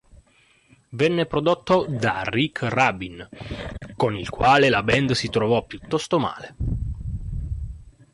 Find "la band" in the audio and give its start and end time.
4.67-5.11